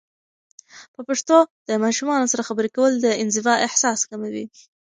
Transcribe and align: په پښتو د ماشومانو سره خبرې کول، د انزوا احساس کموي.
په 0.93 1.01
پښتو 1.09 1.37
د 1.67 1.69
ماشومانو 1.83 2.29
سره 2.31 2.45
خبرې 2.49 2.69
کول، 2.75 2.93
د 2.99 3.07
انزوا 3.21 3.55
احساس 3.67 3.99
کموي. 4.09 4.45